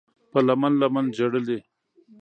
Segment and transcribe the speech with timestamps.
[0.31, 1.59] په لمن، لمن ژړلي